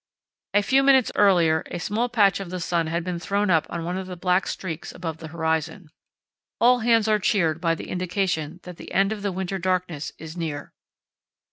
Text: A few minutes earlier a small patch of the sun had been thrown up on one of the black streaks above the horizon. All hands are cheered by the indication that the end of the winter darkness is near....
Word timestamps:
A 0.55 0.63
few 0.63 0.81
minutes 0.81 1.11
earlier 1.15 1.61
a 1.69 1.77
small 1.77 2.09
patch 2.09 2.39
of 2.39 2.49
the 2.49 2.59
sun 2.59 2.87
had 2.87 3.03
been 3.03 3.19
thrown 3.19 3.51
up 3.51 3.67
on 3.69 3.85
one 3.85 3.99
of 3.99 4.07
the 4.07 4.15
black 4.15 4.47
streaks 4.47 4.91
above 4.91 5.17
the 5.19 5.27
horizon. 5.27 5.91
All 6.59 6.79
hands 6.79 7.07
are 7.07 7.19
cheered 7.19 7.61
by 7.61 7.75
the 7.75 7.87
indication 7.87 8.61
that 8.63 8.77
the 8.77 8.91
end 8.93 9.11
of 9.11 9.21
the 9.21 9.31
winter 9.31 9.59
darkness 9.59 10.11
is 10.17 10.35
near.... 10.35 10.73